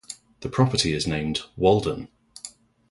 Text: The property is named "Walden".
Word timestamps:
The 0.39 0.49
property 0.49 0.93
is 0.93 1.05
named 1.05 1.41
"Walden". 1.55 2.07